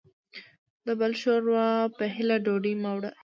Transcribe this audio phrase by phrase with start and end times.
[0.87, 1.67] دبل دشوروا
[1.97, 3.11] په هیله ډوډۍ مه وړه وه